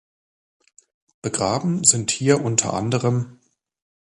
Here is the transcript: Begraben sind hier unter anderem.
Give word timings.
Begraben 1.21 1.83
sind 1.83 2.09
hier 2.09 2.41
unter 2.43 2.73
anderem. 2.73 3.37